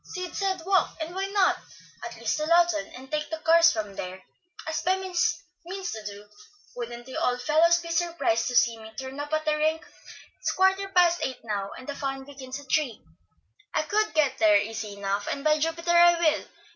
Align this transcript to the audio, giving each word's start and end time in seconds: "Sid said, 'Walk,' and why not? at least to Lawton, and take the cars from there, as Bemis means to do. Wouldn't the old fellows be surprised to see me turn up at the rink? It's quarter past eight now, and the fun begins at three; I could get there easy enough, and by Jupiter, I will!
"Sid 0.03 0.35
said, 0.35 0.63
'Walk,' 0.65 0.97
and 0.99 1.13
why 1.13 1.27
not? 1.27 1.59
at 2.03 2.15
least 2.15 2.37
to 2.37 2.47
Lawton, 2.47 2.87
and 2.95 3.11
take 3.11 3.29
the 3.29 3.37
cars 3.37 3.71
from 3.71 3.93
there, 3.95 4.23
as 4.67 4.81
Bemis 4.81 5.43
means 5.63 5.91
to 5.91 6.03
do. 6.03 6.27
Wouldn't 6.75 7.05
the 7.05 7.17
old 7.17 7.39
fellows 7.43 7.77
be 7.77 7.91
surprised 7.91 8.47
to 8.47 8.55
see 8.55 8.79
me 8.79 8.91
turn 8.97 9.19
up 9.19 9.31
at 9.31 9.45
the 9.45 9.55
rink? 9.55 9.85
It's 10.39 10.53
quarter 10.53 10.89
past 10.89 11.19
eight 11.23 11.41
now, 11.43 11.69
and 11.77 11.87
the 11.87 11.93
fun 11.93 12.23
begins 12.25 12.59
at 12.59 12.65
three; 12.73 12.99
I 13.75 13.83
could 13.83 14.15
get 14.15 14.39
there 14.39 14.57
easy 14.57 14.97
enough, 14.97 15.27
and 15.27 15.43
by 15.43 15.59
Jupiter, 15.59 15.91
I 15.95 16.19
will! 16.19 16.45